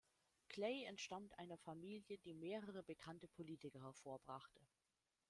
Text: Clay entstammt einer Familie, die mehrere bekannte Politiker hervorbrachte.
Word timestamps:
Clay 0.49 0.85
entstammt 0.85 1.37
einer 1.37 1.59
Familie, 1.59 2.17
die 2.17 2.33
mehrere 2.33 2.81
bekannte 2.81 3.27
Politiker 3.27 3.81
hervorbrachte. 3.83 4.65